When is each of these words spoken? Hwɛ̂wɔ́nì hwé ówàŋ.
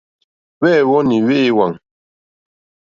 Hwɛ̂wɔ́nì 0.59 1.17
hwé 1.25 1.37
ówàŋ. 1.51 1.73